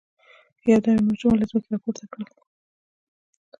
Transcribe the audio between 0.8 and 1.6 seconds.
يې ماشومه له